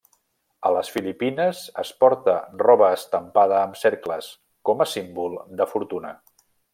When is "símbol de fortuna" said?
4.97-6.17